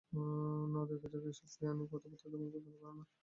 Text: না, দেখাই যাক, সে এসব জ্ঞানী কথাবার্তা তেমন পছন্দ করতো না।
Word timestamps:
না, 0.73 0.81
দেখাই 0.89 1.09
যাক, 1.13 1.23
সে 1.27 1.43
এসব 1.43 1.47
জ্ঞানী 1.53 1.83
কথাবার্তা 1.85 2.17
তেমন 2.23 2.43
পছন্দ 2.45 2.65
করতো 2.65 2.89
না। 2.89 3.03